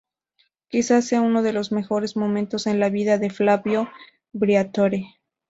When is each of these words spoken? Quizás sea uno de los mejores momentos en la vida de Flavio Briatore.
Quizás 0.69 1.05
sea 1.05 1.21
uno 1.21 1.43
de 1.43 1.53
los 1.53 1.71
mejores 1.71 2.17
momentos 2.17 2.65
en 2.65 2.79
la 2.79 2.89
vida 2.89 3.19
de 3.19 3.29
Flavio 3.29 3.87
Briatore. 4.33 5.19